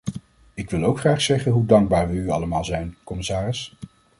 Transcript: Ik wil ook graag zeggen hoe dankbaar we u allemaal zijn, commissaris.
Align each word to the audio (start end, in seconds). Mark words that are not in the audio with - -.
Ik 0.53 0.69
wil 0.69 0.83
ook 0.83 0.99
graag 0.99 1.21
zeggen 1.21 1.51
hoe 1.51 1.65
dankbaar 1.65 2.07
we 2.09 2.13
u 2.13 2.29
allemaal 2.29 2.65
zijn, 2.65 2.97
commissaris. 3.03 3.75